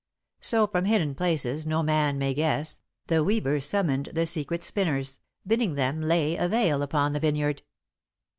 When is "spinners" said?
4.63-5.19